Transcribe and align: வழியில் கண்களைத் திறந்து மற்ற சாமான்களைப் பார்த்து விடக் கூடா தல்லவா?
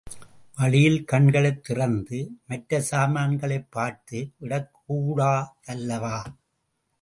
வழியில் 0.57 1.05
கண்களைத் 1.05 1.63
திறந்து 1.63 2.31
மற்ற 2.47 2.81
சாமான்களைப் 2.81 3.71
பார்த்து 3.71 4.31
விடக் 4.37 4.71
கூடா 4.85 5.57
தல்லவா? 5.67 6.17